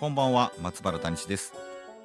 [0.00, 1.52] こんばんは松原谷氏です。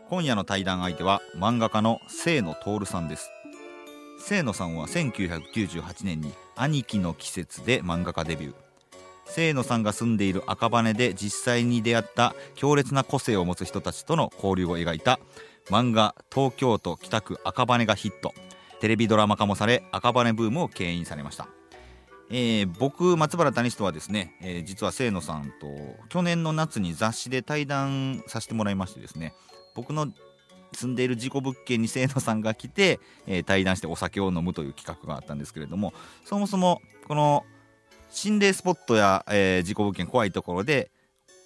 [0.10, 3.32] 今夜の対談相手は漫画家の清野徹さんです。
[4.28, 8.54] 清野さんは1998年に「兄貴の季節」で漫画家デビュー。
[9.34, 15.18] 清野さんが住んでいる赤羽で実際に出会った強烈な個性を持つ人たちとの交流を描いた
[15.70, 18.34] 漫画「東京都北区赤羽」がヒット。
[18.82, 21.48] テレビドラマ化もされ赤羽ブームを牽引されました。
[22.30, 25.68] えー、僕松原谷氏とはですね、えー、実は清野さんと
[26.10, 29.34] 去年の夏に雑誌で対談させてもらいましてですね
[29.76, 30.08] 僕の
[30.74, 35.94] 住んでいる事故物件に清野さんが来て、えー、対談してお酒を飲むという企画があったんですけれども
[36.26, 37.46] そもそもこの
[38.10, 40.92] 心霊スポットや、えー、事故物件怖いところで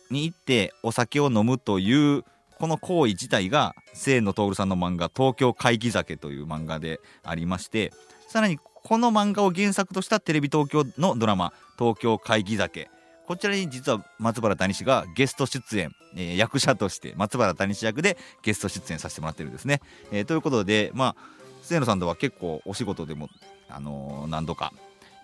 [0.10, 2.24] に行ってお酒を飲むという
[2.60, 7.94] この行為自体が清野徹さんの漫画「東京怪奇酒」という漫画でありまして
[8.28, 12.90] さらにこの漫画を原作としたテレビ東京のドラマ「東京怪奇酒」
[13.30, 19.82] こちらに実は松原谷氏がゲスト出演、えー、役者として松原谷氏役でゲスト出演させてもらってるんですね。
[20.12, 21.16] えー、ということでまあ
[21.62, 23.30] 末野さんとは結構お仕事でも、
[23.70, 24.74] あのー、何度か、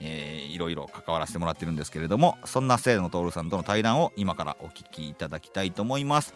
[0.02, 6.36] えー、いろいろ関わらせてもらってるんですけれどもそんな清野徹さんとの対談を今からお聞きいただきたいと思います。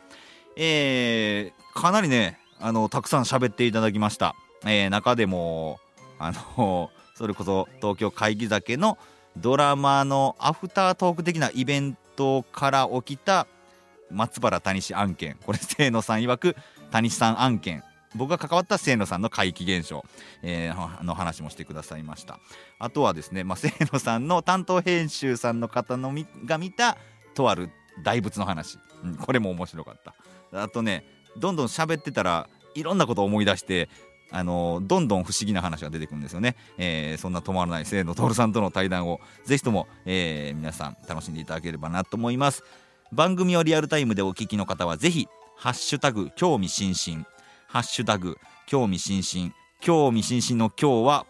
[0.56, 4.33] えー、かなりねあのたくさん喋っていただきました。
[4.66, 5.80] えー、中でも
[6.17, 6.89] あの
[7.20, 8.98] それこそ東京会議酒の
[9.36, 13.45] ドラマのアフタートーク的なイベントから起きた
[14.09, 15.36] 松原谷氏案件。
[15.45, 16.56] これ清野さん曰く
[16.92, 17.84] 谷さん案件。
[18.16, 20.06] 僕が関わった清野さんの怪奇現象、
[20.44, 22.39] えー、の話もしてくださいました。
[22.80, 26.14] あとはですね、まあ、清野さんの担当編集さんの方の
[26.45, 26.98] が見た
[27.33, 27.70] とある
[28.02, 30.15] 大仏の話、うん、これも面白かった。
[30.54, 31.04] あとね
[31.38, 33.89] どんどん喋ってたらいろんなことを思い出して
[34.32, 42.64] あのどんどん不思議な話が出てくるんですよね、えー、そんな止まらない清野徹さんとの対談をぜひとも、えー、皆さん楽しんでいただければなと思います。
[43.12, 47.26] 番組をリアルタイムでお聞きの方はぜひハッシュタグ興味津々。
[47.68, 49.54] ハッシュタグ興味津々。
[49.82, 51.26] 興味津々の今日は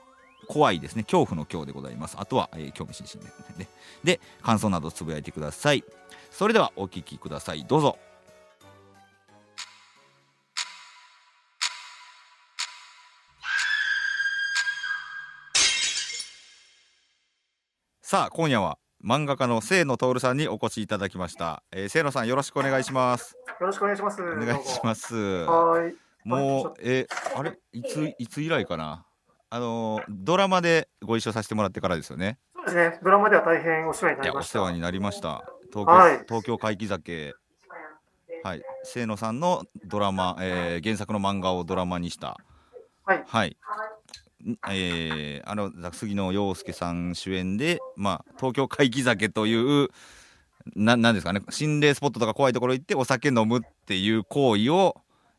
[0.48, 1.04] 怖いですね。
[1.04, 2.18] 恐怖の今日でございます。
[2.20, 3.28] あとは、えー、興味津々
[3.58, 3.70] で、ね、
[4.04, 5.84] で感想などつぶやいてください。
[6.32, 7.66] それではお聞きください。
[7.66, 7.98] どうぞ。
[18.12, 23.38] さあ今夜は漫画家の清野徹さんにお越しいただきました、えー、清野さんよろしくお願いします。
[23.62, 24.24] よろしくお願いします。
[24.24, 25.16] お願いします。
[25.16, 25.94] はい。
[26.28, 27.06] もうえ
[27.36, 27.60] あれ？
[27.72, 29.06] いついつ以来かな？
[29.52, 32.40] あのドラマでご一緒させてもらってからですよね。
[32.56, 33.00] そうですね。
[33.04, 34.60] ドラマでは大変お世話になりました。
[34.60, 35.44] お世話になりました。
[35.72, 37.36] 東京、はい、東京怪奇酒。
[38.44, 38.64] はい。
[38.92, 42.38] 清野さんのドラマ、えー、原作の漫画をドラマにした。
[43.06, 43.58] はい、はい、
[44.70, 49.90] えー、あの杉野遥亮さん主演で、まあ、東京怪奇酒という
[50.76, 54.96] ななんですかね心霊スポットとか怖いところ行ってお酒飲むっていう行為を、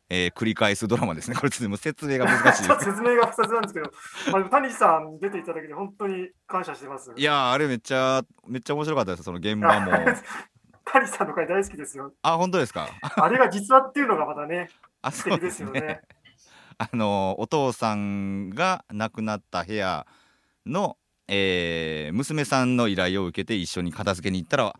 [0.09, 1.35] えー、繰り返すドラマですね。
[1.37, 1.67] これ説
[2.05, 3.91] 明が難しい 説明が複雑なんですけど、
[4.31, 7.11] まあ、谷さん出ていただけて本当に感謝してます。
[7.15, 9.91] いやあれめっちゃめっちゃ面白かったですその現場も。
[10.85, 12.13] 谷さんの回大好きですよ。
[12.21, 12.89] あ本当ですか？
[13.15, 14.69] あれが実話っていうのがまたね
[15.11, 16.01] 素敵ですよね
[16.81, 20.07] あのお父さんが亡くなった部屋
[20.65, 20.97] の、
[21.27, 24.75] えー、娘さんの依頼を受けて一緒に片付けに行ったら、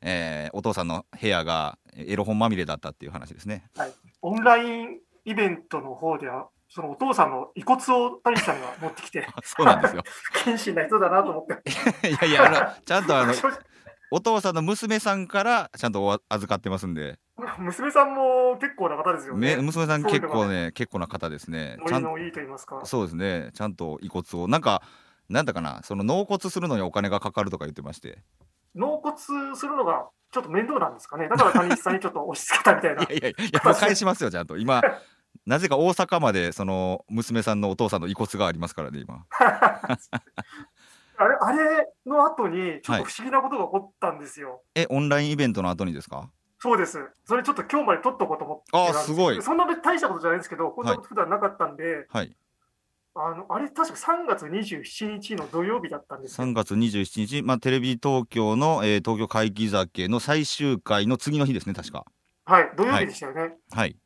[0.00, 3.70] えー、お父さんの部屋がエロ本まみれだったっていう話ですね。
[3.76, 3.92] はい、
[4.22, 10.02] オンラインイベントの方ではそのお父さんの遺骨を谷さんが持ってきて そうなんですよ。
[10.42, 11.70] 謙信な人だなと思って。
[12.10, 13.32] いやいやあのちゃんとあの
[14.10, 17.18] お父さんの娘さんからちゃんと預かってますんで
[17.58, 19.56] 娘さんも結構な方ですよね。
[19.56, 21.76] 娘さん結構ね、結構な方ですね。
[21.86, 22.80] ちゃんといいと言いますか。
[22.84, 23.50] そうですね。
[23.52, 24.82] ちゃんと遺骨をなんか
[25.28, 28.22] なんだかな、その納骨するのにお金がかかるとか言ってまして。
[28.74, 29.32] 納骨す
[29.66, 31.28] るのがちょっと面倒なんですかね。
[31.28, 33.02] だから谷口さんにちょっと押し付けたみたいな。
[33.04, 34.80] いやいやいや返しますよちゃんと今。
[35.44, 39.24] なぜか大阪までその娘さんのお父さんの遺骨がありますからね今。
[41.18, 44.50] あれあれの後にちょっと不思議なことが起こったんですよ。
[44.50, 46.30] はい、えオンラインイベントの後にですか？
[46.58, 46.98] そうです。
[47.24, 49.42] それちょっと今日まで撮っとこうと思ってあすごい。
[49.42, 52.36] そんな大したことじゃないんですけど、こんなこと普段なかったんで、はい。
[53.14, 62.04] あのあれ、確か3月27日の土曜日だったんです3月27日、まあ、テレビ東京の、えー、東京会議酒の最終回の次の日ですね、確か。
[62.44, 63.54] はい、土曜日でしたよね。
[63.72, 63.96] はい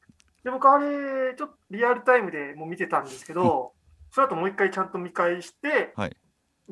[0.43, 3.73] で、僕、あれ、ちょっとリアルタイムでもう見てたんですけど、
[4.11, 6.17] その後もう一回ちゃんと見返して、はい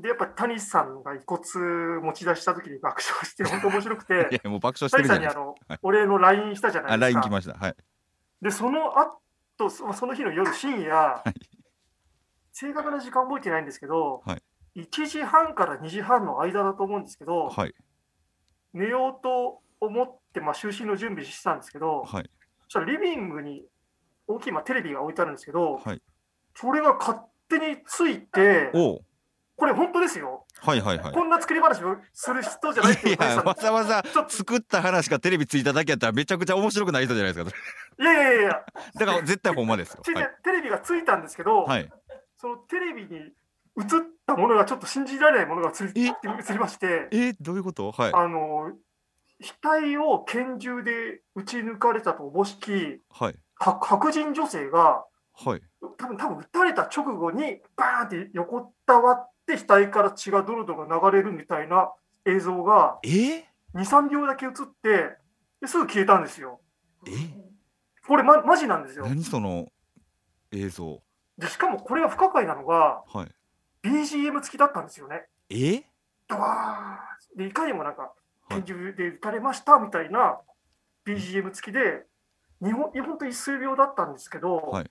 [0.00, 7.28] で、やっぱ谷さんが遺骨持ち出した時に爆笑して、 本当面白くいて、やもう爆笑して谷さんにあの、はいお礼の LINE したじゃなあいです LINE か。
[7.28, 7.54] 来ました。
[7.54, 7.76] はい。
[8.40, 11.30] で、その後、そその日の夜深夜、い。
[12.52, 14.42] 正確な時間覚えてないんですけど、はい。
[14.76, 17.74] 1時半から2時半の間だと思うんですけど、はい。
[18.72, 22.30] 寝ようと思って、まあ、就寝の準備してたんですけど、はい。
[22.64, 23.64] そしたらリビングに
[24.28, 26.02] 大きい、まあ、テレビが置いてあるんですけど、はい。
[26.54, 27.18] それが勝
[27.48, 29.04] 手について、おう
[29.58, 31.12] これ本当ですよ、はいはいはい。
[31.12, 37.56] こんな作り話をする人じゃないっていいうやわざわざ作った話がテレビついただけやったらめちゃくちゃ面白くない人じゃないですか
[38.00, 38.64] いやいやいやいや、
[38.94, 40.02] だから絶対ほんまですよ。
[40.04, 40.30] ちはい。
[40.44, 41.90] テレビがついたんですけど、はい。
[42.36, 43.32] そのテレビに映っ
[44.26, 46.06] たものがちょっと信じられないものがついえ？
[46.06, 47.16] 映りまして、え？
[47.30, 47.90] ーどういうこと？
[47.90, 48.12] はい。
[48.14, 48.70] あの
[49.40, 53.36] 額を拳銃で撃ち抜かれたとおぼしきはい。
[53.56, 55.04] 白白人女性が
[55.44, 55.62] はい。
[55.96, 61.92] 多分多分撃たれた直後にバーンって横たわって額から血がドロドロ流れるみたいな
[62.24, 63.08] 映像がえ？
[63.08, 63.42] ー
[63.74, 64.52] 23秒だけ映っ
[64.82, 65.16] て
[65.60, 66.60] ですぐ消えたんですよ。
[67.06, 67.10] え？
[68.06, 69.06] これ、ま、マジなんですよ。
[69.06, 69.66] 何その
[70.52, 71.02] 映像？
[71.36, 73.28] でしかもこれが不可解なのがはい。
[73.82, 75.26] BGM 付きだったんですよね。
[75.50, 75.84] え？
[76.26, 78.02] ドワーンでいかにもなんか
[78.48, 78.62] はい。
[78.62, 80.38] 拳銃で撃たれましたみたいな
[81.06, 82.04] BGM 付きで
[82.62, 84.90] 日本本当に数秒だったんですけど、はい。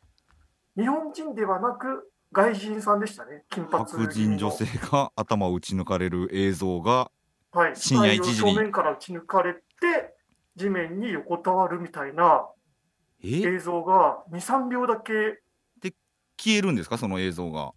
[0.77, 3.43] 日本人ではなく外人さんでしたね。
[3.49, 7.09] 金髪白人女性が頭を打ち抜かれる映像が
[7.51, 8.53] はい、深夜1時に。
[8.53, 9.59] 正面から撃ち抜かれて
[10.55, 12.45] 地面に横たわるみたいな
[13.23, 13.41] え？
[13.55, 15.39] 映像が23秒だけ。
[16.39, 16.97] 消えるんですか？
[16.97, 17.71] その映像が。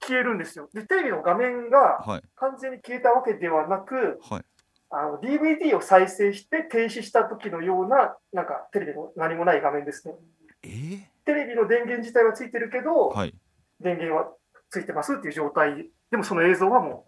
[0.00, 0.68] 消えるんですよ。
[0.72, 2.22] でテレビの画面がはい。
[2.36, 4.44] 完全に消えたわけではなくはい。
[4.90, 10.14] あの DVD を再生して停止した時のようななんかテレビの何もない画面ですね。
[10.62, 10.68] え？
[10.68, 13.34] ーテレビの電源自体はついてるけど、はい
[13.80, 14.32] 電源は
[14.68, 15.90] ついてますっていう状態。
[16.10, 17.06] でもその映像はも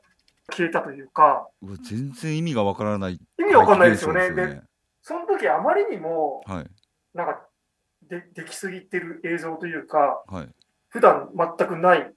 [0.49, 1.49] う消えたというか。
[1.83, 3.21] 全然意味がわからない。
[3.39, 4.31] 意味わかんないですよね。
[4.31, 4.61] で
[5.03, 6.67] その時あまりにもはい。
[7.15, 7.47] なんか
[8.09, 10.49] でできすぎてる映像というかはい。
[10.89, 12.13] 普段全くない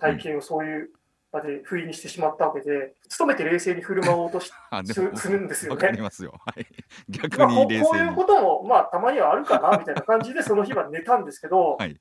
[0.00, 0.90] 体験をそういう
[1.32, 4.50] 場で不意にしてしまったわけで努めて冷静に振る舞おうとし
[5.14, 6.02] するんですよわかりね。
[6.02, 6.34] ますよ。
[6.44, 6.66] はい。
[7.08, 7.82] 逆まあ、こに冷静に。
[7.82, 12.00] うこういうことも、まあ、たまにはあるかなみたいな感じで、その日は寝たんですけど、はい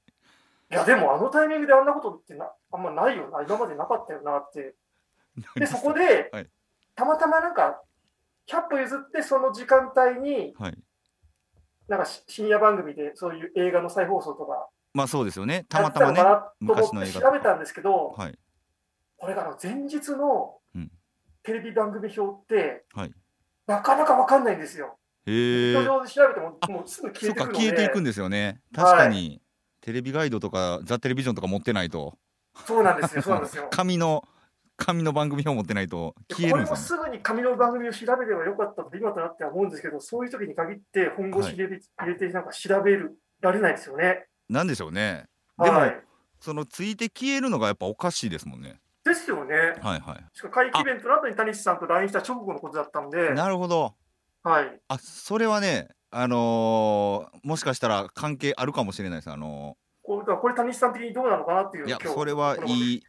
[0.71, 4.75] いや、でもあのタイミングであんなことってなあんまないよな、今までなかったよなって。
[5.55, 6.49] で、そこで、はい。
[6.95, 7.81] たまたまなんか、
[8.47, 10.83] 100歩譲ってその時間帯に、はい。
[11.87, 15.65] なんかし深夜番組でそういう映画の再放送とかまあそうですよね。
[15.69, 16.23] たやまたまね
[16.59, 18.39] 昔思の映画調べたんですけど、はい。
[19.17, 20.91] これがあの前日のうん。
[21.43, 23.13] テレビ番組表って、はい。
[23.67, 24.97] なかなかわかんないんですよ。
[25.27, 27.59] へネッえト上で調べてももうすぐ消えてくるので。
[27.59, 28.61] 消えていくんですよね。
[28.75, 29.41] はい確かに
[29.85, 32.17] テレビガイドとかザ・テレビジョンとか持ってないと。
[32.65, 33.67] そうなんですよ、そうなんですよ。
[33.71, 34.27] 紙の
[34.77, 36.97] 紙の番組表持ってないと消えこるんですよ。
[36.97, 44.25] ねれもすぐに紙の番組を調べればよかったと今となっては思うんですけど、そういう時に限って本腰入れて,、入れてなんか調べるられないですよね。
[44.49, 45.27] なんでしょうね。
[45.59, 46.03] でもはい、
[46.39, 48.81] そのついて消えるのがやっぱおかしいですもんね。
[49.03, 49.55] ですよね。
[49.81, 53.33] はいはしかも会期イベントの後に谷さんと LINE した直後のことだったんで。
[53.33, 53.93] い、なるほど。
[54.41, 59.29] はい、あそれはねあのーもしかしたら関係あるかもしれないです。
[59.29, 63.03] あのこれこれ谷さん的にどうなのかなっていうーいやそれはいい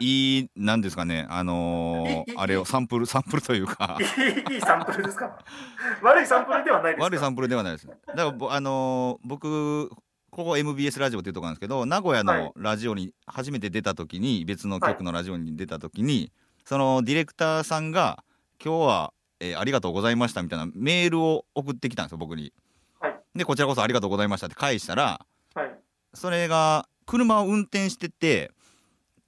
[0.00, 1.26] いいなんですかね。
[1.30, 2.36] あのーいいいい。
[2.36, 3.96] あれをサンプル サンプルというか。
[4.00, 5.38] いいいいサンプルですか。
[6.02, 7.04] 悪いサンプルではないですか。
[7.04, 7.86] 悪いサンプルではないです。
[7.86, 9.88] だからぼあのー僕
[10.30, 12.42] ここ MBS ラジオっていうとこなんですけど名古屋はい。
[12.44, 16.32] のラジオに初めて出た時に別の局のラジオに出た時に、
[16.64, 18.24] そのディレクターさんが
[18.64, 22.52] 「今日は、えーありがとうございました」みたいなメールを送ってきたんですよ僕に。
[23.00, 25.78] はいでこちらこそありがとうございましたって返したらはい。
[26.14, 28.50] それが車を運転してて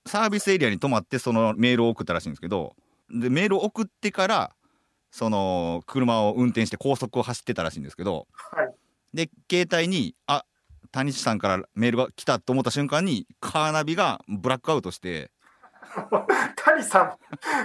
[0.07, 2.75] サービスエリアに止まってそのメールを送ったらしいんですけど
[3.11, 4.53] でメールを送ってから
[5.11, 8.75] その車を運転して高速を走ってたらしいんですけど、はい
[9.13, 10.45] で携帯に「あ
[10.93, 15.33] 谷地さんからメールが来た」と思った瞬間にカーナビがブラックアウトして
[16.55, 17.19] 谷さ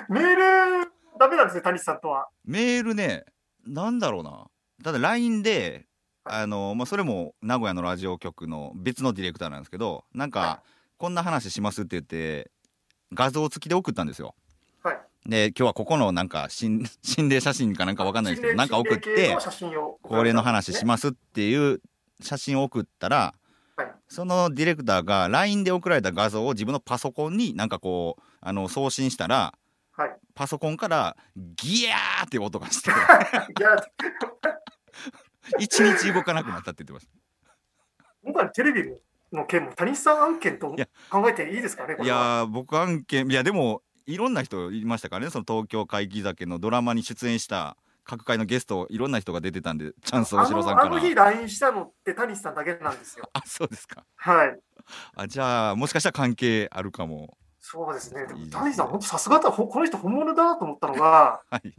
[0.10, 2.28] ん、メール、ダメなんですね、谷さんとは。
[2.46, 3.26] メールね
[3.66, 4.48] なんだろうな
[4.84, 5.86] ただ LINE で
[6.24, 10.64] あの、まあ、それも名古屋のラジオ局の別のディレクターなんですけどなんか、は
[10.98, 12.52] こんな話しますって言って
[13.14, 14.34] 画像付きで送ったんですよ。
[14.82, 15.00] はい。
[15.28, 19.78] で今日はここのなんか心 心霊写真かなんかわかんないですけどなんか送って心霊
[20.24, 21.82] 系の話しまますっていう
[22.22, 23.46] 写真を送ったら、はい
[24.08, 29.54] そのディレクターが LINE で送られた画像を自分のパソコンになんかこうあの送信したら。
[30.36, 32.92] パソコンからギヤーって音がして。
[35.60, 37.08] 一日動かなくなったって言ってまし
[38.24, 38.92] 今回のテレビ
[39.32, 40.76] の件も谷さん案件と
[41.10, 50.88] 考えていいですかね、いやー僕案件いやでもいろんな人いましたからねその東京会議酒のドラマに出演した各界のゲストいろんな人が出てたんでチャンス大城さんから。
[50.88, 53.28] あのあの日 LINE したのって谷さんだけなんですよ。
[53.34, 54.06] あそうですか。
[54.16, 54.60] はい。
[55.16, 57.36] あじゃあもしかしたら関係あるかも
[57.68, 58.28] そうですね。
[58.28, 61.74] でも谷さん、本当さすがだ、ほこの人本物だなと思ったのが、 はい。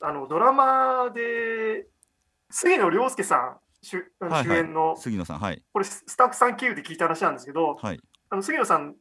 [0.00, 1.86] あのドラマで
[2.50, 5.62] 杉野遥亮さん主はい主演の、杉野さんはい。
[5.72, 8.00] これススタッフさん経由で聞いた話なんですけど、はい。
[8.30, 8.96] あの杉野さん、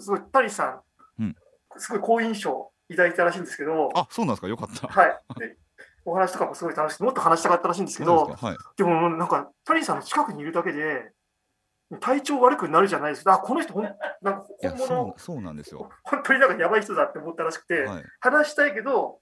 [0.00, 0.82] すごい谷さん、
[1.20, 1.36] うん。
[1.76, 4.48] すごい好印象抱いたらしいんですけど、あそうなんですか？
[4.48, 4.88] よかった。
[4.88, 5.20] はい。
[5.38, 5.56] で
[6.04, 8.56] お話とかもすごい楽しくて、もっと話したかったらしいんですけどで、はい。
[8.76, 11.12] でもなんか、谷さんの近くにいるだけで、
[12.00, 13.24] 体調悪くなるじゃないです。
[13.24, 13.34] か。
[13.34, 13.94] あ、この人ほん、なん
[14.34, 15.90] かいやそ本物う、そうなんですよ。
[16.04, 18.04] 本当になんかやばい人だって思ったらしくて、はい。
[18.20, 19.20] 話したいけど、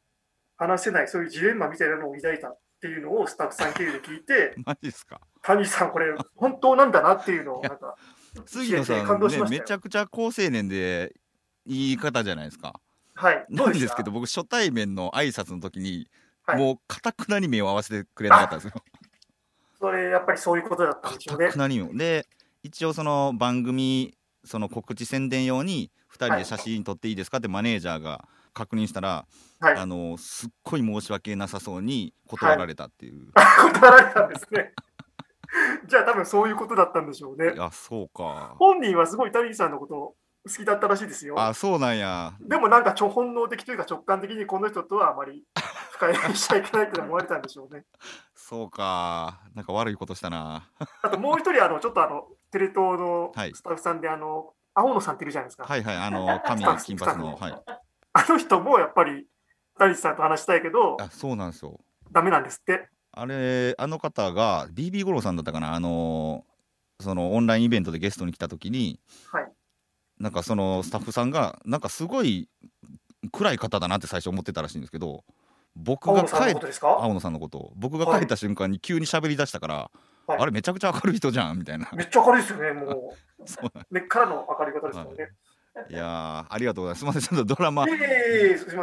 [0.56, 5.20] 話せない、そういうジレンマみたいなのを抱いたっていうのをスタッフさん経由で聞いて、 マジですか？
[5.42, 7.96] 谷さん、これ、本当なんだなっていうのを、なんか、
[8.46, 9.46] 杉野さんねしましたよ。
[9.48, 11.14] めちゃくちゃ好青年で
[11.64, 12.80] いい方じゃないですか？
[13.14, 16.08] はい、どうんなですけど僕初対面の挨拶の時に、
[16.46, 16.58] はい。
[16.58, 18.82] もうかたくなに目を合わせてくれなかったんですよ。
[19.78, 21.46] それ、やっぱりそういうことだったんかでしょうね。
[21.48, 21.58] たく。
[21.58, 22.26] なにもで
[22.62, 24.14] 一応その番組
[24.44, 29.26] その告知宣伝用に2人で写真撮っていいですかってマネージャーが確認したら、
[29.60, 29.74] はい。
[29.76, 34.72] あのすっごい申し訳なさそうに断られたっていう、 断られたんですね。
[35.86, 37.54] じゃあ、多分そういうことだったんでしょうね。
[37.58, 40.14] あそうか本人はすごい谷さんのこと
[40.46, 41.38] 好きだったらしいですよ。
[41.38, 45.44] あそうなんやでもなんかちょ本能的というか直感的にこの人とはあまり
[45.92, 47.84] 深入りしちゃいけないって思われたんでしょうね。
[48.34, 50.70] そうかなんか悪いことしたな
[51.02, 53.54] あともう一人あのちょっとあのテレ東のはい。
[53.54, 55.64] スタッフさんであの青野さんっているじゃないですか。
[55.64, 57.62] はいはいあの 髪スタッフ金髪のはい。
[58.12, 59.26] あの人もやっぱり
[59.78, 61.80] 谷さんと話したいけどあそうなんですよ。
[62.10, 62.88] ダメなんですって。
[63.12, 65.74] あれあの方が BB 五郎さんだったかな。
[65.74, 66.44] あの
[67.00, 69.52] そのオンラインイベントでゲストに来た時にはい。
[70.18, 72.48] なんかそのスタッフさんがなんかすごい
[73.32, 75.24] 暗い方だなって最初思ってたらしいんですけど
[75.76, 79.90] 僕が帰青野さんのことを僕が帰った瞬間に急に喋り出したから、
[80.30, 83.70] はいあれめちゃくちゃ明るい人じゃんみたいなめっちゃ明るいですよね、も そうう。
[83.90, 85.28] 根っからの明るい方ですもんね。
[85.88, 87.86] いやーありがとうございますすみませんちょっとドラマ。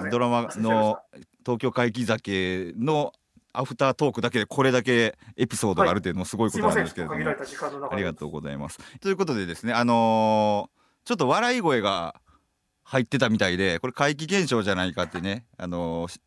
[0.10, 3.12] ドラマのし東京会議酒の
[3.54, 7.96] アフタートークだけでこれだけエピソードがあるっていうのもすごいたことなんですけれども、限られた時間の中で。
[7.96, 8.80] ありがとうございます。
[9.00, 12.16] ということでですね、あのーちょっと笑い声が
[12.84, 16.22] 入ってたみたいで、これ怪奇現象じゃないかってね、あのーし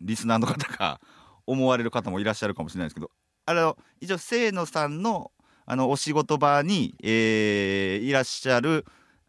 [0.00, 1.00] リスナーの方が
[1.46, 3.10] 思われる方もいらっしゃるかもしれないですけど、
[3.50, 5.32] あの一応清野さんの
[5.66, 8.84] あのお仕事場に、えーいらっしゃる、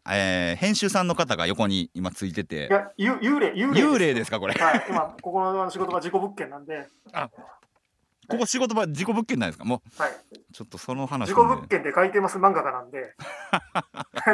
[0.08, 2.68] えー編集さんの方が横に今ついてて。
[2.68, 4.54] い、や、ゆ幽霊、幽霊ですかこれ。
[4.54, 6.86] はい、今、ここの仕事が事故物件なんで、
[8.28, 9.64] ここ仕事場事故物件なんですか？
[9.64, 10.14] もはい、う
[10.52, 13.14] ちょっとその話事故物件で書いてます漫画家なんで、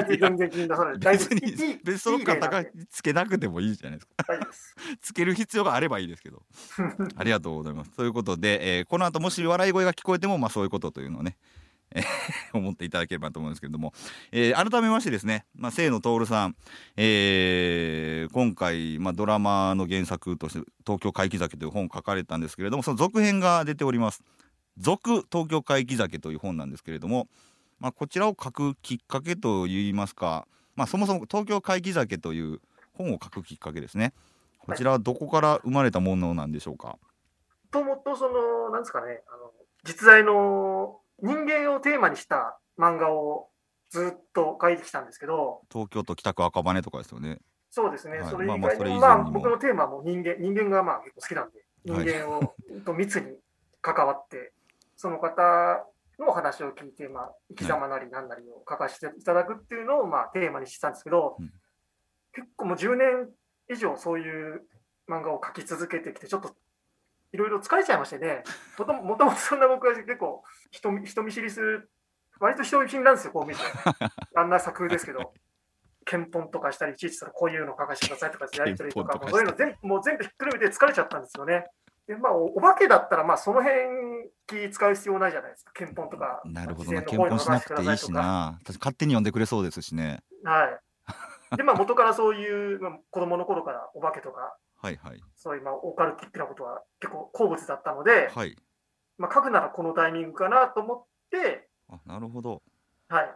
[0.18, 0.99] 全然気に出さない。
[0.99, 4.25] 別夫いいに別にその方がつけなくてもいいじゃないですか。
[5.00, 6.42] つける必要があればいいですけど。
[7.16, 7.90] ありがとうございます。
[7.92, 11.57] ということで、えーこの後もし笑い声が聞こえても、まあそういうことというのをね、えー
[12.52, 13.92] 思っていただければと思うんですけれども、
[14.33, 16.57] えー改めましてですね、まあ、清野徹さん、
[16.97, 24.23] えー今回、まあ、ドラマの原作として「東京怪奇酒」という本を書かれたんですけれどもその続編が出ております
[24.76, 27.28] 「続東京怪奇酒」という本なんですけれども、
[27.78, 32.61] まあ、こちらを書くきっかけといいますか、まあ、そもそも「東京怪奇酒」という
[32.92, 34.12] 本を書くきっかけですね。
[34.68, 36.99] こちらはどこから生まれたものなんでしょうか、
[37.71, 39.50] ともと、その、なんですかね、あの
[39.83, 43.48] 実在の人間をテーマにした漫画を
[43.90, 47.38] ずっと書いてきたんですけど、東京都北区赤羽とかですよね。
[47.70, 48.30] そうですね、はい。
[48.30, 53.37] それ以まあまあまあ、僕のテーマも人間、人間がまあ結構好きなんで、人はい間を、と密に
[53.80, 54.52] 関わって、
[54.96, 55.84] その方
[56.18, 61.52] の話を聞いて、まあ、生き様なり何なりを書かせていただくっていうのを、まあ、テーマにしてたんですけど、うん。
[62.34, 63.28] 結構もう10年
[63.70, 64.62] 以上そういう
[65.08, 66.54] 漫画を描き続けてきて、ちょっと
[67.32, 68.42] いろいろ疲れちゃいましてね、
[68.78, 71.90] もともともとそんな僕は結構人見人見知りする、
[72.40, 73.61] 割と人見知りなんですよ、こう見て。
[74.35, 75.32] あんな作風ですけど。
[76.08, 81.66] 検本とかしたり、いちいちそのこういうの書かせてくださいとか、やり取りとか、もうそういうの全部もう全部ひっくるめて疲れちゃったんですよね。
[82.06, 86.40] でまあ、おお化けだったら、まあ、その辺気使う必要ないじゃないですか、検本とか。
[86.47, 88.58] なるほどな、検事前のこういうの本しなくていいしな。
[88.62, 90.23] 私勝手に読んでくれそうですしね。
[90.42, 90.64] は
[91.52, 91.56] い。
[91.58, 95.20] で、まあ、元からそういう、まあ、子供の頃からお化けとか、はいはい。
[95.37, 98.56] そういう、まあ、オカルティックなことは結構好物だったので、はい。
[99.18, 102.62] まあ、書くならこのタイミングかなと思って、あ、なるほど。
[103.08, 103.35] はい。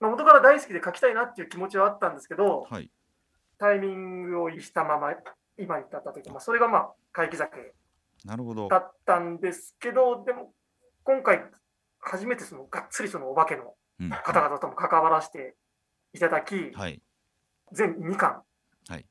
[0.00, 2.90] まあ、元から大好きで書きたいなっていう気持ちはあったんですけど、はい。
[3.58, 5.12] タイミングを逸したまま
[5.58, 7.74] 今に至ったというか、まあ、それがまあ怪奇酒
[8.24, 8.76] なるほどだ。
[8.76, 10.52] ったんですけど、でも
[11.02, 11.42] 今回、
[11.98, 15.56] 初めてそのがっつりそのお化けのうん方々とも関わらせて
[16.12, 17.02] いただき、はい
[17.72, 18.40] 全2巻
[18.88, 19.04] はい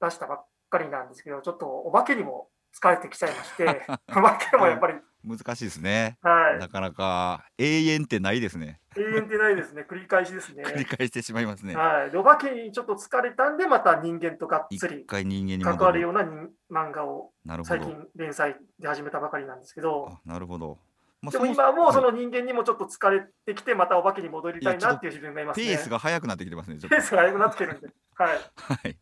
[0.00, 0.46] 出したばっ
[0.78, 10.64] かりなんですけど、ちょっとお化けにも疲れてきちゃいまして、 お化けもやっぱり、難しいですねはなかなか永遠ってないですねい、永遠ってないですね、 繰り返しですね。
[10.64, 20.78] 繰り返してしまいますねはい、でお化けにちょっと疲れたんで、また人間とがっつ一り回人間に関わるような人漫画を最近連載で始めたばかりなんですけど、あなるほど、
[21.22, 25.66] まあでもそ今はもうそはいの人間にもちょっと疲れてきて、またお化けに戻りたいなっていう自分がいますね。
[25.66, 27.88] ペースが速くなってきてますねペとースが速くなってきてるんで。
[28.14, 28.28] はい。
[28.56, 28.96] はい。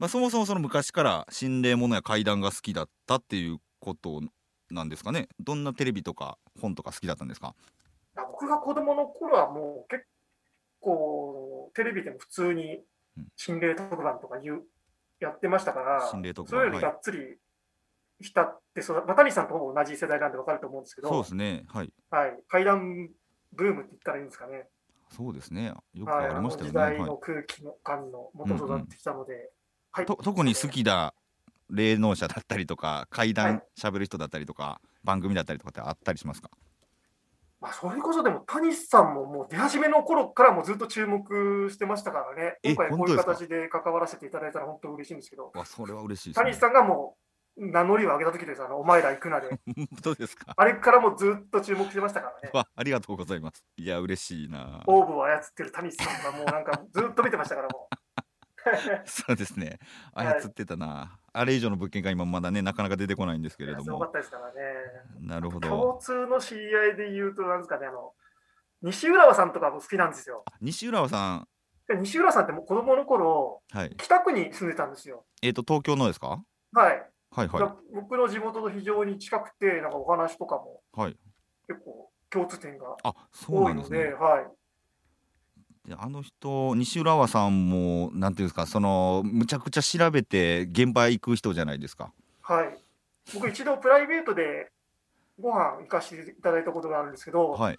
[0.00, 4.22] まあ、そもそもその昔から心霊ものや怪談が好きだったっていうこと
[4.70, 5.28] なんですかね？
[5.38, 7.54] どんなテレビとか本とか好きだったんですか？
[8.16, 10.04] 僕が子供の頃はもう結
[10.80, 12.80] 構テレビでも普通に
[13.36, 14.62] 心霊特番とかいう
[15.20, 16.80] やってましたから、心霊特そういう番。
[16.80, 16.82] はい。
[16.82, 17.18] のにがっつり
[18.22, 21.64] 浸って育渡谷さんとほぼ同じ世代なんで分かると思うんですけど、そうですね。
[21.68, 21.92] はい。
[22.10, 23.10] はい、怪談
[23.52, 24.66] ブームって言ったらいいんですかね。
[25.10, 25.74] そうですね。
[25.92, 26.80] よくはい、ありましたよね。
[26.80, 29.50] あの時代はいの空気の感の元育ってきたので、
[29.92, 31.14] はい、と特に好きな
[31.68, 36.50] 霊能者だったりとか怪は談いしゃべる人だったりとか、番組だったりとかってあったりしますか？
[37.60, 46.54] まあ、それこそでも、谷さんももう出始めの頃からもずっと注目してましたからね、え今回こういう形で関わらせていただいたら本当嬉しいんですけど、わそれは嬉しいね谷。
[46.54, 47.16] さんがも
[47.58, 50.54] う名乗りを上げた時です、あのお前ら行くなで、本当ですか？
[50.56, 53.62] あれからもずっと注目してましたからね、わありがとうございます。
[53.76, 54.82] いや嬉しいな。
[54.86, 57.99] オーブを操ってる谷さんがもうなんかずっと見てましたから、もう。
[59.06, 59.78] そうですね。
[60.14, 61.18] はい操ってたな。
[61.32, 64.12] あれ以上の物件が今まだねなかなか出てこないんですけれどもすごかっ。
[64.12, 64.52] たですからね。
[65.20, 65.68] なるほど。
[65.68, 68.14] 共通の知り合いで言うと、なんですかね、あの
[68.82, 70.44] 西浦和さんとかも好きなんですよ。
[70.60, 71.48] 西浦和さん、
[71.88, 73.94] で西浦和さんってもう子供の頃はい。
[73.96, 75.24] 北区に住んでたんですよ。
[75.42, 76.42] えっ、と東京のですか？
[76.72, 77.10] はい。
[77.32, 81.16] はいはいだ僕の地元と非常に近くて、なんかお話とかもはい。
[81.68, 84.14] 結構共通点があ、そう多ので、ないんですね。
[84.14, 84.46] はい。
[85.90, 92.12] であの人西浦和さんもなんていうんですか、そのむちゃくちゃ調べて現場行く人じゃないですか。
[92.42, 92.78] はい。
[93.34, 94.70] 僕一度プライベートで
[95.40, 97.78] ご飯行かせていただいたことがあるんですけど、はい。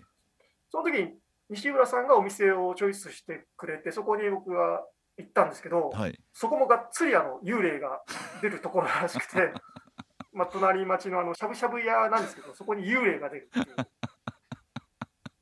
[0.70, 1.14] その時に
[1.50, 4.84] 西浦さんがお店をチョイスしてくれて、そこに僕が
[5.18, 6.20] 行ったんですけど、はい。
[6.34, 8.02] そこもがっつりあの幽霊が
[8.42, 9.54] 出るところらしくて、
[10.34, 13.76] まあ、隣町のあのしゃぶしゃぶ屋なんですけど、そこに幽霊が出るっていう。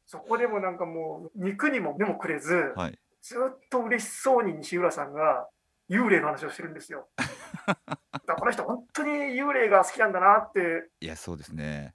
[0.09, 2.97] そこでもなんかもう肉にも目もくれず、はい。
[3.21, 5.47] ずっと嬉しそうに西浦さんが
[5.87, 7.09] 幽霊の話をしてるんですよ。
[8.25, 11.93] だこの人本当に幽霊が好きなんだなって、いやそうですね。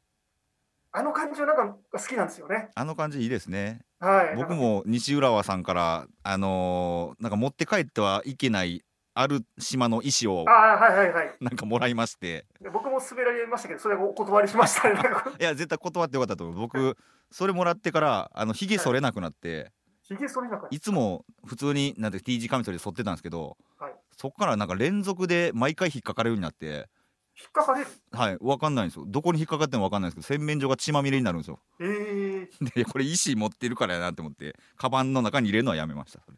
[0.93, 2.71] あの感じはなんか好きなんですよね。
[2.77, 3.81] あの感じいいですね。
[3.99, 4.37] はい。
[4.37, 10.45] 僕も西浦和さんからあのーなんか持って帰ってはいけないある島の石を。
[10.45, 12.47] なんかもらいまして。
[12.61, 15.01] で僕も滑られましたけど、それはお断りしましたね。
[15.41, 16.61] いや絶対断ってよかったと思う。
[16.61, 16.97] 僕
[17.31, 19.71] それもらってからあのひげ剃れなくなって、
[20.03, 20.77] ひげ剃りなかった。
[20.77, 23.95] い、つも普通になんて T 字カミソリで剃ってたんですけど、はい。
[24.17, 26.89] そっからなんか連続で毎回引っかかるようになって。
[27.37, 27.87] 引っかかれる。
[28.13, 29.05] はい分かんないんですよ。
[29.07, 31.61] どこに引っかかっても分かんないんですけど洗面所が血まみれになるんですよ。
[31.81, 36.37] えー、でこれ石持ってるからやなって思ってカバンの中に入れるのはやめましたそれ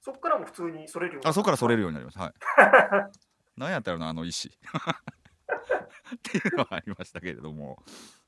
[0.00, 3.10] そこからも普通に剃れるようになあそこから剃れるようになりましたはい。
[3.56, 4.48] 何やったらなあの石。
[4.48, 4.52] っ
[6.22, 7.82] ていうのはありましたけれども。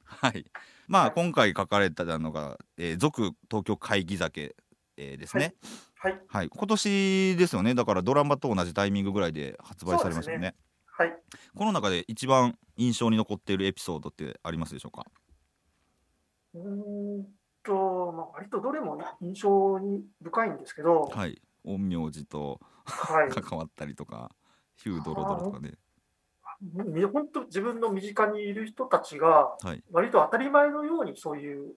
[0.05, 0.45] はい。
[0.87, 1.13] まあ、はい。
[1.15, 4.55] 今回書かれたのが「えー続東京会議酒」
[4.99, 5.55] えーですね、
[5.97, 6.21] はい。
[6.29, 6.49] はい。
[6.51, 7.75] 今年ですよね。
[7.75, 10.55] だからドラマと同じタイミングぐらいで発売されましたよね。
[10.87, 11.17] はい。
[11.57, 15.07] この中で一番印象に残っているエピソードってありますでしょうか？
[16.55, 17.27] うーん
[17.63, 23.29] と、まあ、割とどれも印象に深いんですけど、はい陰陽師とはい。
[23.31, 24.31] 関わったりとか
[24.77, 25.75] ヒュードロドロとかね。
[26.61, 29.83] み本当自分の身近にいる人たちがはい。
[29.91, 31.75] 割と当たり前のようにそういう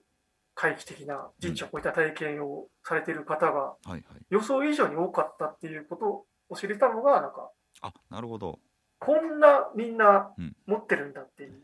[0.54, 4.02] 回帰的な人知を超えた体験をされている方がはいはい。
[4.30, 7.50] 予想以上に多かったっていうことを知れたのがなんか
[7.82, 8.58] あなるほど。
[8.98, 10.56] こんなみんなうん。
[10.66, 11.62] 持ってるんだっていう、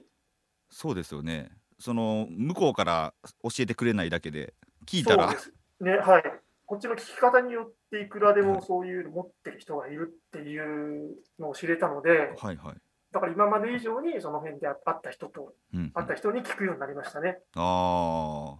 [0.70, 1.50] そうですよね。
[1.78, 4.54] その向こうから教えてくれないだけで
[4.87, 5.52] 聞いたらそうです。
[5.80, 6.41] ねはい
[6.72, 8.50] こっちの聞き方によっていくらではい。
[8.54, 12.76] もそういうの持ってる人がいるっていうのを知れたのではいはい、
[13.12, 17.40] だから今まで以上にその辺で会った人とうんうん、会った人に聞くようになりましたね。
[17.56, 18.56] あ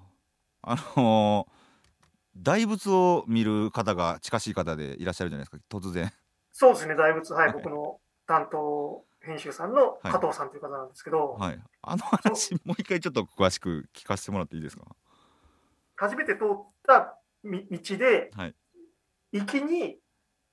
[0.61, 1.53] ああのー
[2.37, 6.13] 大仏を見る方が近しい方でいらっしゃるじゃないですか突然。
[6.51, 7.55] そうですね、大仏、はい、はい。
[7.55, 11.59] 僕の担当編集さんの加藤さんという方なんですけど、はい。
[11.81, 14.85] あの話もう一回ちょっと詳しく聞かせてもらっていいですか？
[15.97, 16.47] 初めて通っ
[16.87, 18.55] たみ道で、はい。
[19.33, 19.99] 行きに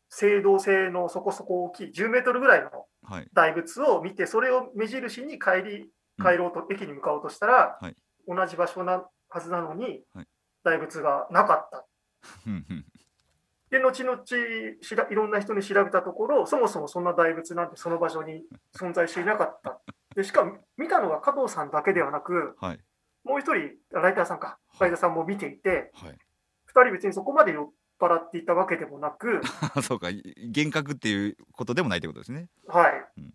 [0.09, 3.27] 青銅製のそこそこ大きい10メートルぐらいのはい。
[3.33, 6.25] 大仏を見て、それを目印に帰りうん。
[6.25, 7.95] 帰ろうと、駅に向かおうとしたら、はい。
[8.27, 10.27] 同じ場所なはずなのに、はい。
[10.63, 11.85] 大仏がなかった。
[12.45, 12.85] うんうん。
[13.69, 14.23] で、後々
[14.81, 18.43] しらいろんな人に調べたところ、そもそもそんな大仏なんてその場所に
[18.75, 19.79] 存在していなかった。
[20.15, 22.79] でしかも見たのは加藤さんだけではなく、はい。
[23.23, 26.17] もう一人、ライターさんか、ライターさんも見ていて、はい
[26.69, 29.41] 二人別にそこまで酔っ払っていたわけでもなく、
[29.75, 33.33] あ そうか幻覚っていうことでもないってことですねはいうん。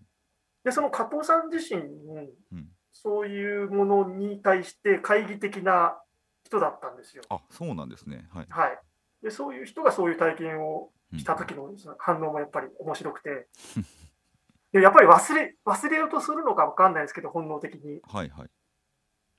[0.62, 2.30] で、その加藤さん自身、うん
[2.96, 6.00] そういうものに対して懐疑的な
[6.44, 7.24] 人だったんですよ。
[7.28, 8.78] あそうなんですねはいはい。
[9.20, 13.48] で、そういう人がそういう体験をうんした時の反応もやっぱり面白くて、
[14.72, 18.00] でやっぱり忘れ忘れようとするのか分かんないですけど、本能的に。
[18.04, 18.50] はいはい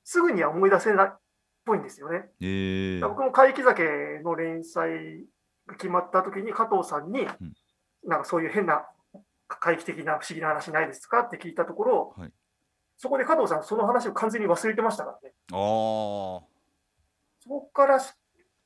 [0.07, 1.19] すぐには思い出せないっ
[1.65, 2.29] ぽいんですよね。
[2.39, 3.83] えー、僕も怪奇酒
[4.23, 5.25] の連載
[5.67, 7.27] が決まった時に加藤さんに、ん。
[8.05, 8.85] なんかそういう変な
[9.47, 12.31] 怪奇的な不思議な話ないですかって聞いたところ、はい。
[12.97, 15.33] そこで加藤さん、その話を完全に忘れてましたからね。
[15.51, 15.57] あー。
[15.57, 16.43] そ
[17.49, 17.99] こから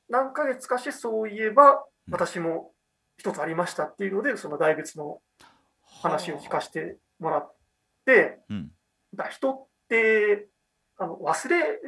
[0.08, 2.12] 何ヶ月かして、そういえば、うん。
[2.12, 2.72] 私も
[3.18, 5.20] 一つありましたっていうので、その大仏の
[6.02, 7.54] 話を聞かせてもらっ
[8.04, 8.72] て、うん。
[9.14, 10.48] だ人って
[10.96, 11.80] あの忘れ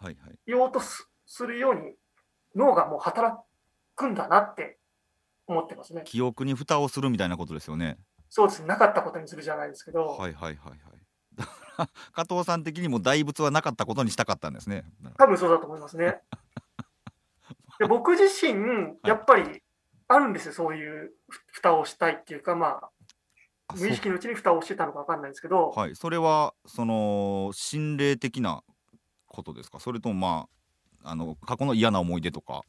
[0.00, 0.50] はいはい。
[0.50, 1.94] ようとすするように
[2.54, 3.36] 脳がもう働
[3.94, 4.78] くんだなって
[5.46, 6.02] 思ってますね。
[6.04, 7.98] 記憶に蓋をするみたいなことですよね。
[8.28, 10.78] そうですね、なかったことにするじゃないですけど、はいはいはいはい。
[11.36, 14.84] だから加藤さん的にも大仏はなかったことにしたかったんですね。
[15.18, 16.20] 多分そうだと思いますね。
[17.78, 19.62] で僕自身、やっぱり
[20.08, 22.90] あるんですよ、そういうふ蓋をしたいっていうか、まあ、
[23.68, 25.94] あ無意識のうちに蓋をしてたのか分かんないですけど、はい。
[25.94, 28.62] それはその心霊的な
[29.36, 29.78] ことですか？
[29.78, 30.48] それともま
[31.04, 32.62] ああの過去の嫌な思い出とか？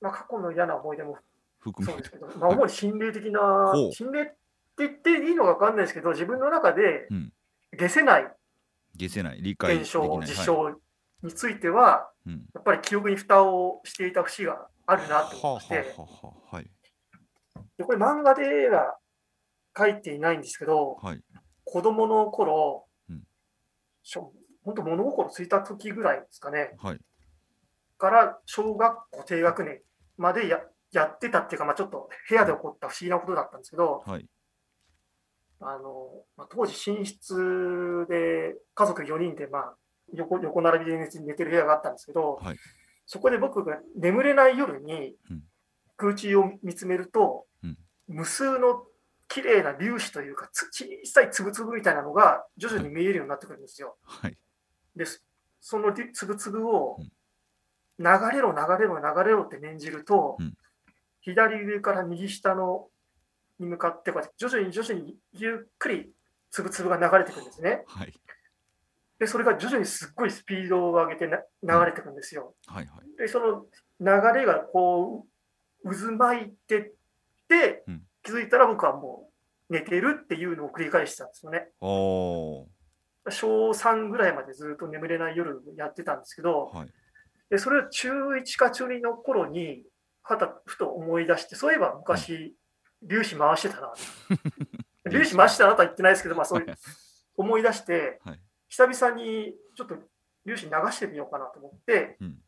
[0.00, 1.18] まあ、過去の嫌な思い出も
[1.60, 3.40] 含めそうですけど、まあ、主に心霊的な
[3.72, 4.34] ほう、心霊って
[4.78, 7.32] 言っていいのか分かんないですけど、自分の中でうん。
[7.76, 8.32] 消せない。
[8.98, 9.42] 消せない。
[9.42, 10.28] 理解で現象、きない。
[10.28, 10.72] 事はい。
[10.72, 10.80] 象
[11.22, 12.46] については、うん。
[12.54, 15.36] やっぱり記憶に蓋をしていた節があるなって。
[15.36, 16.70] 思はあって、はあはあはい。
[17.78, 18.96] でこれ漫画では
[19.76, 21.20] 書いていないんですけど、はい。
[21.64, 23.22] 子供の頃、うん。
[24.02, 24.32] しょ
[24.64, 27.00] 本当物心ついた時ぐらいですかね、はい。
[27.98, 29.80] から小学校低学年
[30.16, 30.60] までや
[30.92, 34.26] やってたっていうか、まあ、ちょっと部屋で起こった不思議なことだったんですけど、はい。
[35.60, 39.74] あのまあ、当時寝室で家族4人で、まあ、
[40.12, 42.56] 横横並びで寝てる部屋があったんですけど、はい。
[43.06, 45.42] そこで僕が眠れない夜にうん。
[45.96, 47.78] 空中を見つめると、うん。
[48.08, 48.84] 無数の
[49.28, 53.96] 綺麗な粒子というかつ小さい粒々みたいなのが徐々に見えるようになってくるんですよ。
[54.02, 54.36] はい
[54.96, 55.24] です。
[55.60, 57.10] その粒々をうん。
[57.96, 60.54] 流れろ流れろ流れろって念じると、うん。
[61.20, 62.88] 左上から右下の
[63.58, 66.10] に向かってこうやって徐々に徐々にゆっくり
[66.50, 67.84] 粒々が流れてくるんですね。
[67.86, 68.12] はい。
[69.18, 72.54] で、それが徐々にすっごいスピードを上げてな流れてくるんですよ。
[72.66, 73.16] はいはい。
[73.16, 73.66] で、その
[74.00, 75.26] 流れがこ
[75.84, 76.92] う渦巻いてっ
[77.48, 78.02] て、うん。
[78.24, 79.28] 気づいたら僕はも
[79.70, 81.68] う寝てるっていうのを繰り返してたんですよね。
[81.80, 82.66] お
[83.30, 86.88] 小3ぐらいまでずっと眠れない夜やってたんですけど、ーはい。
[87.50, 89.84] でそれを中1か中2の頃に、
[90.22, 92.54] はたふと思い出して、そういえば昔、
[93.06, 93.92] 粒子回してたな。
[95.10, 96.74] 粒子回してたなとは言ってないですけど、まあそういう
[97.36, 98.40] 思い出して、はい。
[98.68, 99.96] 久々にちょっと
[100.46, 102.38] 粒子流してみようかなと思って、うん。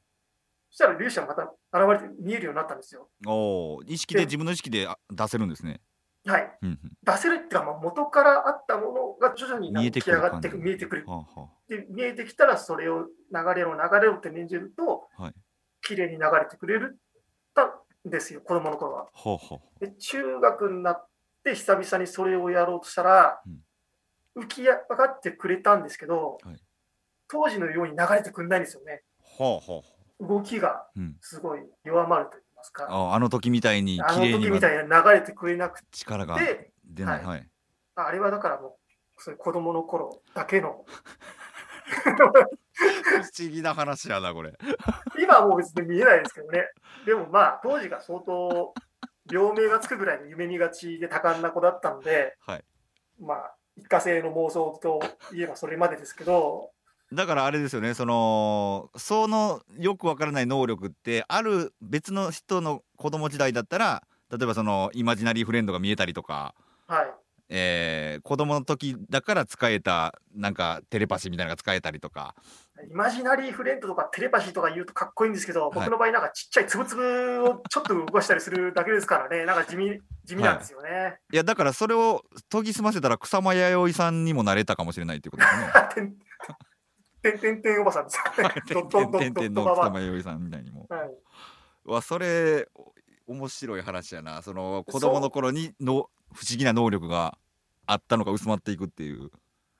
[0.71, 3.11] そしたら粒子がまた現れて見えるようになったんですよ。
[3.27, 5.81] おー意識でで自分の意識であ出せるんですね
[6.27, 6.59] はい。
[6.63, 6.79] うんうん。
[7.03, 11.05] 出せるっていうか、まあ、元からあったものが徐々に見えてく起き上がってく見えてくる。
[11.07, 15.35] はあはで見えてきたら、それを流れろ流れろって念じると、はい
[15.83, 16.99] 綺麗に流れてくれる
[17.55, 19.09] たんですよ、子供の頃は。
[19.13, 21.09] あはあはで中学になっ
[21.45, 23.41] て久々にそれをやろうとしたら、
[24.37, 26.57] 浮き上がってくれたんですけど、はい。
[27.29, 29.03] 当時のように流れてくれないんですよね。
[29.39, 30.27] あはあはあ。
[30.27, 31.17] 動きがうん。
[31.21, 37.23] すごい弱まると言いますか、ああの時みたいにあの時みたはいに流れてくれなく力がて、出ない。
[37.23, 37.49] ははい。
[37.97, 38.73] あれはだからもう、
[39.19, 40.85] そういう子供の頃だけの、
[41.87, 44.53] 不思議な話やなこれ。
[45.19, 46.69] 今はもう別に見えないですけどね。
[47.05, 48.75] でもまあ、当時が相当、
[49.31, 52.65] 病名がつくぐらいの夢見がちで多感な子だったので、はい。
[53.21, 55.01] まあ、一過性の妄想と
[55.33, 56.73] いえばそれまでですけど、
[57.13, 66.55] だからあれですよねそのそのよくわからない能力ってある別の人の子供時代だったら例えばそのイマジナリーフレンドが見えたりとか、
[66.87, 67.07] はい。
[67.49, 72.35] えー子供の時だから使えたなんかテレパシーみたいなのが使えたりとか。
[72.91, 75.71] イマジナリーフレンドとかテレパシーとか言うとかっこいいんですけど、い。
[75.75, 81.19] 僕の場合なんかちっちゃいつぶつぶをちょっと動かしたりするだけですからね、なんか地味地味なんですよね。
[81.33, 81.37] い。
[81.37, 85.89] やだからそれを研ぎ澄ませたら草間彌生さんにもなれたかもしれないっていうことですね。
[85.95, 86.15] 天
[87.33, 88.55] てんてんてんおばさんですよね。
[88.67, 90.87] てんてんてんのドットババ草間彌生さんみたいにも。
[90.89, 91.11] はい。
[91.85, 92.69] わそれ
[93.27, 97.39] 面白い話やなその子供の頃にの不思議な能力が
[97.87, 99.31] あったのが薄まっていくっていう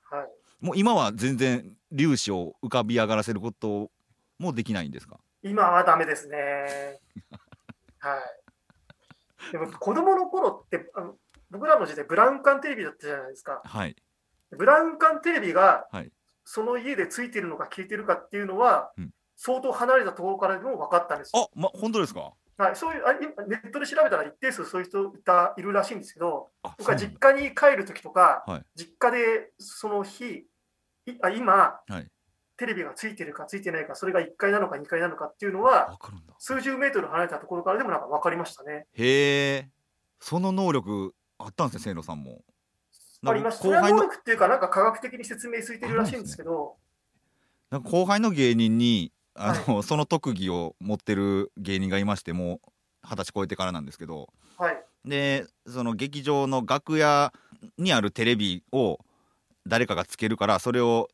[0.09, 0.27] はい。
[0.59, 3.91] もう今は全然粒子を浮かび上がらせること
[4.39, 6.37] もできないんですか今はダメですね。
[7.99, 9.51] はい。
[9.51, 11.15] でも子供の頃ってあの
[11.49, 13.61] 僕らの時代ブラウン管テレビだったじゃないですか。
[13.63, 13.95] はい
[14.51, 16.11] ブラウン管テレビがはい
[16.49, 19.11] その家でついてるのか消えてるかっていうのは、うん。
[19.35, 21.51] 相当離れたところからでも分かったんですよ。
[21.53, 22.31] あま本当ですか？
[22.57, 28.65] はい、そういうあ今ネットで調べたら一定数そういう人いたいるらしいんですけど、あ僕は実家に帰るときとか、はい。
[28.75, 30.47] 実家でその日、
[31.05, 32.07] いあ今、はい。
[32.55, 35.99] テレビがついてるかついてないか、それが1階なのか2階なのかっていうのは、
[36.39, 38.87] 数十メートル離れたところからでもなんか分かりましたね。
[38.93, 39.69] へえ。
[40.19, 42.41] その能力あったんですね清野さんも
[43.25, 43.63] ありました。
[43.63, 46.75] それっていうか、なんか科学的に説明ついてるらしいんですけど、
[47.69, 52.59] なんか後輩の芸人にあの、その特技を持ってる芸人がいましてもう
[53.03, 54.29] 二十歳超えてからなんですけど。
[54.57, 57.31] はい、でその劇場の楽屋
[57.77, 58.99] にあるテレビを
[59.67, 61.09] 誰かがつけるからそれを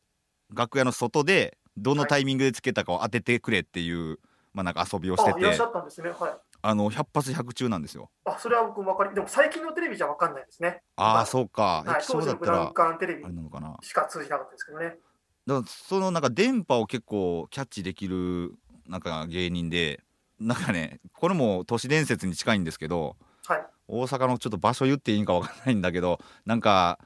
[0.54, 4.18] 楽屋の外でどのタイミングでつけたかを当ててくれっていう、
[4.54, 6.08] まあなんか遊びをしてあいらってしゃあったんですね。
[6.08, 6.32] はい。
[6.72, 10.82] の100発100中なんですよあ、それは僕分かり、でも最近のテレビじゃ分かんないですね。
[10.96, 14.96] あそうかはい、当時のブラウン管テレビあれなのかなしか通じなかったですけどね。
[15.46, 18.54] だからそのなんか電波を結構キャッチできる
[18.88, 20.00] なんか芸人で
[20.40, 23.66] なんかねこれも都市伝説に近いんですけどはい。
[23.86, 26.98] 大阪のちょっと場所言っていいんかわかんないんだけどなんか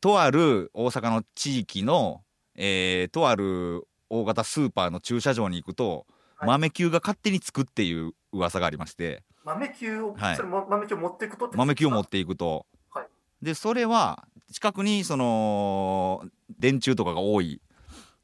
[0.00, 2.22] とある大阪の地域の、
[2.54, 6.04] えーとある大型スーパーの駐車場に行くと、はい
[6.46, 9.22] 豆球が勝手につくっていう噂がありまして。
[9.44, 10.36] 豆球を、はい。
[10.36, 13.06] それも豆球を持っていくと豆球を持っはていくと、はい。
[13.42, 16.22] でそれは近くにその
[16.58, 17.60] 電柱とかが多い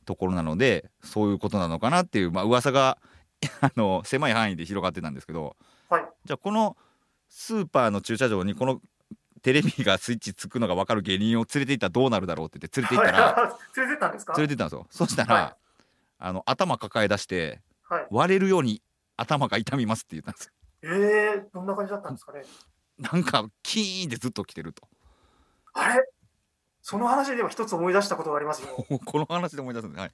[0.05, 2.99] ところなのでそういうことなのかなっていう、まあ噂が
[3.61, 5.57] あの狭い範囲で広がってたんですけど。
[5.89, 6.05] はい。
[6.25, 6.77] じゃあこの
[7.29, 8.81] スーパーの駐車場にこの
[9.43, 14.33] テレビがスイッチつくのが分かる芸人を連れて行ったらどうなるだろうって言って連れて行ったらはい 連れてったんですか？
[14.35, 15.07] 連れて行ったんですよ。
[15.07, 15.57] そしたら、はい。
[16.19, 17.61] あの頭抱え出してはい。
[18.11, 18.83] 割れるように
[19.17, 20.53] 頭が痛みますって言ったんですよ。
[20.83, 22.43] えー、どんな感じだったんですかね。
[22.99, 24.87] なんかキーンってずっと来てると。
[25.75, 26.05] あれ？
[26.83, 28.69] その話でも一つ思い出したことがありますよ。
[29.05, 30.13] この話で思い出すんですはい。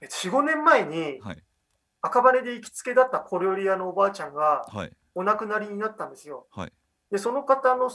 [0.00, 1.42] え4、5年前にはい。
[2.02, 4.96] 赤羽で行きつけだった小料理屋のおばあちゃんがはい。
[5.14, 6.46] お亡くなりになったんですよ。
[6.50, 6.72] はい。
[7.10, 7.90] で、その方の、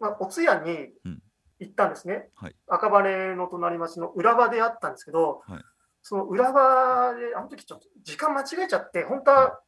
[0.00, 1.22] まあ、お通夜にうん。
[1.60, 2.30] 行ったんですね。
[2.36, 2.56] はい。
[2.68, 5.64] 赤羽の隣町の浦和であったんですけど、はい
[6.08, 9.60] その浦和で、あの時ちょっと時間間違えちゃって、本当は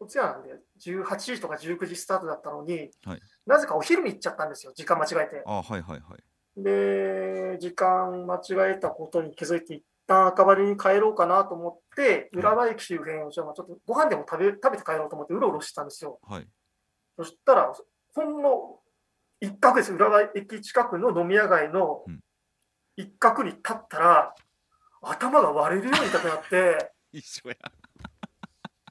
[0.00, 0.48] お通夜なんで、
[0.80, 3.20] 18時とか19時スタートだったのに、はい。
[3.44, 5.42] なぜかお昼に行っちゃったんですよ、時間間違えて。
[5.44, 6.62] あはいはいはい。
[6.62, 16.18] で、時間間違えたことに気づいて、一旦赤羽に帰ろうかなと思って、浦和駅周辺を、じゃあまあちょっとご飯でも食べ食べて帰ろうと思って、うろうろしてたんですよ。
[16.26, 16.48] はい。
[17.18, 17.70] そしたら、
[18.14, 18.80] ほんの
[19.42, 22.18] 一角です、浦和駅近くの飲み屋街のうん。
[22.96, 24.34] 一角に立ったら、
[25.02, 27.56] 頭が割れるように痛くなって、 一緒や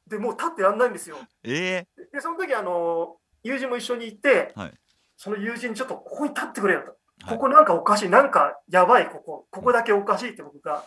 [0.08, 1.18] でもう立ってらんないんですよ。
[1.44, 4.74] えで、その時あの友人も一緒にいて、はい。
[5.16, 6.86] その友人にちょっとここに立ってくれよと。
[6.88, 7.38] ー、はい。
[7.38, 10.84] ここなんかおかしい、なんかやばい、ここ、ここだけおかしいって僕が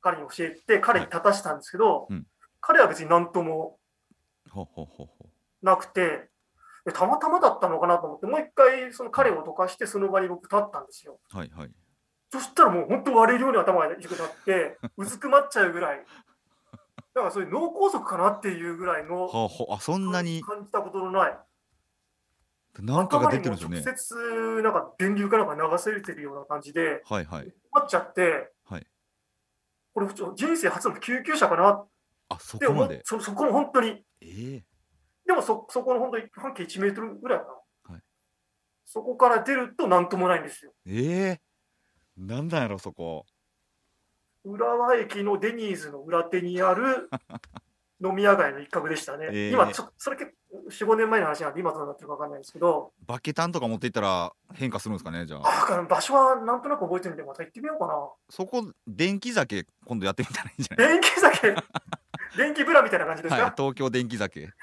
[0.00, 2.26] 彼に教えて、彼に立たしたんですけど、うん。
[2.60, 3.78] 彼は別になんとも
[5.62, 6.30] なくて、
[6.86, 11.20] でたまたまだったのかなと思って、もう一回その彼をどかして、その場に僕立ったんですよ。
[11.30, 11.70] はいはい
[12.32, 16.04] そしたらもう本当割れるように頭が痛くなって、うずくまっちゃうぐらい、
[17.14, 21.38] だからそういう脳梗塞かなっていうぐらいのはほあそんなに感じたことのない、
[22.78, 23.82] なんかが出てるんですよね。
[23.84, 27.52] 直接なんか電流かなんか流されてるような感じで、はいはい。
[27.70, 28.86] 困っちゃって、はい。
[29.92, 31.84] これ人生初の救急車かな
[32.28, 33.02] あそこまで。
[33.04, 34.62] そそこも本当に、えー、
[35.26, 37.46] でもそそこの本当に半径1メートルぐらいか
[37.88, 38.02] な、はい。
[38.86, 40.72] そこから出るとなんともないんですよ。
[40.86, 41.38] えー、
[42.16, 43.26] なんなんやろそこ。
[44.44, 47.10] 浦和駅のデニーズの裏手にある
[48.02, 49.26] 飲み屋街の一角でしたね。
[49.30, 49.52] えー。
[49.52, 55.82] 今ちょっと、それ結構4、5年前の話なんで、今どうなってるか分かんないんですけど、バケタンとか持っていったら変化するんですかねじゃあ。
[55.82, 58.10] 場所はなんとなく覚えてるんで、また行ってみようかな。
[58.30, 60.88] そこ電気酒今度やってみたらいいんじゃない？
[60.88, 61.54] 電気酒、
[62.38, 64.48] 電気ブラみたいな感じですか、はい東京電気酒。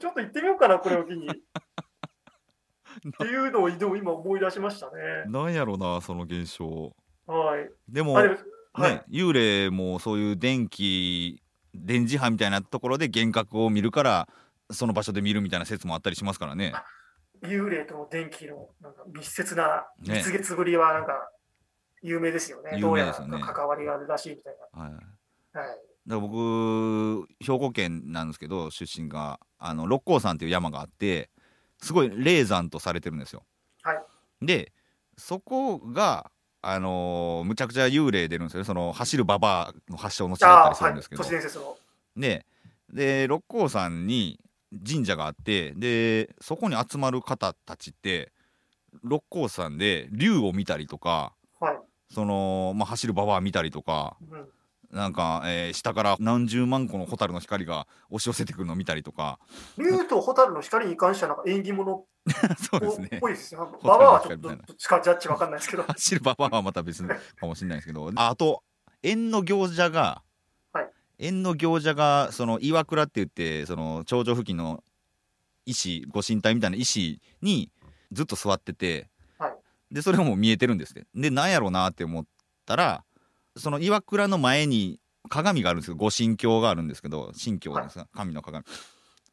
[0.00, 1.28] ちょっと行ってみようかな、これを機に。
[3.08, 4.92] っていうのをでも今思い出しましたね。
[5.26, 6.94] なんやろなその現象
[7.26, 7.70] はい。
[7.88, 8.28] でもはい
[8.78, 11.42] ね、幽霊もそういう電気
[11.74, 14.28] 電磁波みたいなところで幻覚を見るから
[14.70, 16.72] その場所で見るみたいな説もあったりしますからね
[17.42, 21.30] 幽霊との電気のなんか密接なね蜜月ぶりはなんか
[22.02, 22.72] 有名ですよね。
[22.76, 25.04] 有どうやら名ですよね関わりがあるらしいみたいはい、だか
[25.54, 25.60] な。
[25.60, 25.78] はい。
[26.06, 31.30] ら僕兵庫県なんですけど出身があの六甲山っていう山があって
[31.82, 33.44] すごい霊山とされてるんですよ。
[33.82, 34.02] はい
[34.42, 34.72] で
[35.18, 36.30] そこが
[36.62, 41.10] あのーむちゃくちゃ幽霊出るんですよねその走るババアの発祥の地だったりするんです。
[41.10, 41.76] けど、都市伝説の。
[42.16, 42.46] で
[42.92, 44.40] で六甲山に
[44.86, 48.32] 神社があってでそこに集まる方たちって
[49.02, 51.78] 六甲山で竜を見たりとかはい。
[52.12, 54.48] その、まあ、走るババア見たりとかうん。
[54.90, 59.38] なんか、えー下から何十万個の蛍の光が押し寄せてくるのを見たりとか。
[59.78, 62.04] 竜と蛍の光に関しては、なんか縁起物っ
[62.58, 63.18] そうですね。
[63.20, 63.66] ぽいですよ。
[63.66, 65.84] 蛍ババアはちょっとちかジャッジわかんないですけど。
[65.88, 68.10] 走るババアはまた別かもしれないですけど。
[68.14, 68.62] ああと
[69.02, 70.22] 縁の行者が、
[70.72, 70.90] はい。
[71.18, 74.82] 縁の行者がその岩倉って言ってその頂上付近の
[75.66, 77.70] 石ご神体みたいな石に
[78.12, 79.54] ずっと座ってて、はい。
[79.90, 82.26] でそれも見えてるんですってでなんやろうなって思っ
[82.66, 83.04] たら
[83.56, 88.64] その岩倉の前に鏡があるんですけどご神経があるんですけど神経ですか、神の鏡。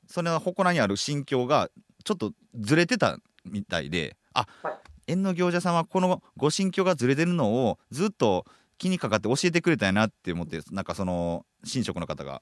[0.07, 1.69] それは祠にある神経が
[2.03, 4.73] ちょっとずれてたみたいであ、はい。
[5.07, 8.45] 縁の行者さんはこのご神経がずれてるのをずっと
[8.77, 12.41] 気にかかって教えてくれたんやなって思ってなんかその神職の方が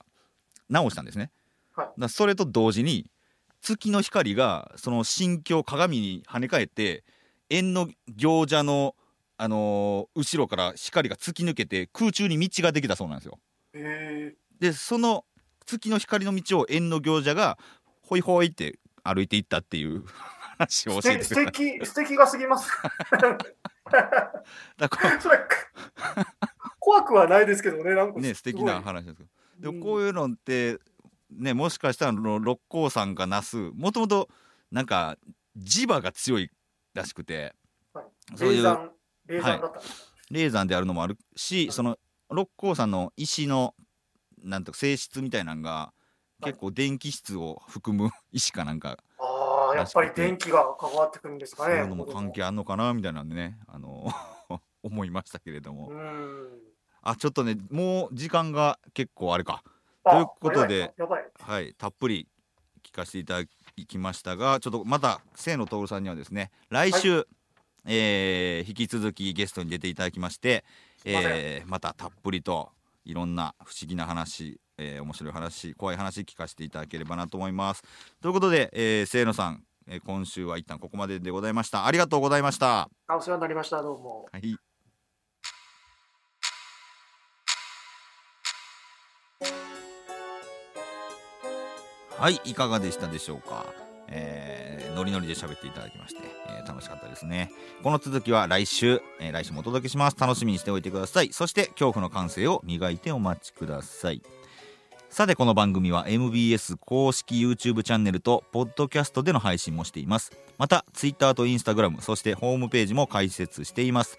[0.70, 1.32] 直したんですね。
[1.76, 2.02] はい。
[2.02, 3.10] だそれと同時に
[3.62, 7.04] 月の光がその神経鏡に跳ね返って
[7.50, 8.96] 縁の行者の、
[9.38, 13.40] あのー後ろから光が突き抜けて空中に道ができたそうなんですよ。
[14.60, 15.26] でその
[15.66, 17.58] 月の光の道を縁の行者が
[18.02, 20.04] ホイホイって歩いていったっていう
[20.58, 21.26] 話を教えてくれた。
[21.26, 22.70] 素敵、素敵が過ぎます。
[24.78, 25.40] だから それ、
[26.80, 28.20] 怖くはないですけどね、なんか。
[28.20, 29.24] ね素敵な話ですけ
[29.60, 30.14] どでもこういう。
[30.14, 30.78] のって
[31.32, 34.30] ねもしかしたらの六甲山がなすもともと
[34.72, 35.18] なんか
[35.58, 36.50] 磁場が強い
[36.94, 37.54] らしくて
[37.94, 38.92] はいそういう
[39.28, 40.12] 霊山、だったんですか？
[40.32, 41.98] 霊山であるのもあるしその
[42.30, 43.76] 六甲山の石の
[44.44, 45.94] なんとか性質みたいなのが
[46.44, 48.98] 結構電気質を含む 石かなんか。
[49.20, 51.76] ああ、やっぱり電気が関わってくるんですかね。
[51.76, 54.08] そういうのも関係あんのかなみたいなんでねあの
[54.84, 55.90] 思いましたけれども。
[55.90, 56.60] うん。
[57.02, 59.64] あちょっとねもう時間が結構あれか。
[60.04, 60.94] あということで。
[61.40, 62.28] はい、たっぷり
[62.84, 63.46] 聞かせていただ
[63.88, 67.28] きましたがちょっとまた清野徹さんにはですね来週、
[67.86, 70.64] えー引き続きゲストに出ていただきまして、
[71.04, 72.70] えーまたたっぷりと
[73.06, 77.84] いろんな不思議な話、えー面白い話怖い話聞かせていただければなと思います。
[78.22, 81.86] ということで、えー、清野さん、えー今週は一旦ここまででございました。
[81.86, 82.90] ありがとうございました。
[83.08, 83.82] あお世話になりました。
[83.82, 84.28] どうも。
[84.32, 84.56] はい
[92.18, 93.85] はい、いかがでしたでしょうか？
[94.10, 97.52] えーノリノリで喋っていただきまして、えー楽しかったですね。
[97.84, 100.18] この続きは来週、えー来週もお届けします。
[100.20, 101.32] 楽しみにしておいてください。
[101.34, 104.22] そして、恐怖の感性を磨いてお待ちください。
[105.10, 110.32] さて、この番組は MBS 公式 YouTube チャンネルと、ポッドキャストでの配信もしています。
[110.58, 114.18] また、Twitter と Instagram、そしてホームページも開設しています。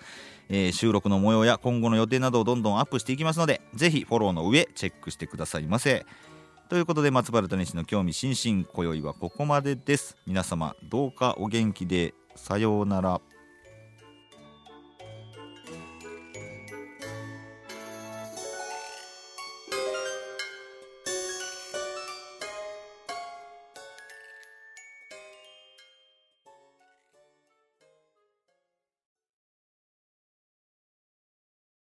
[0.48, 6.06] えー収録の模様や今後の予定などをどんどんアップしていきますので、ぜひフォローの上、チェックしてくださいませ。
[6.68, 10.16] ということで、松原谷氏の興味津々、今宵はここまでです。
[10.26, 13.20] 皆様、どうかお元気で、さようなら。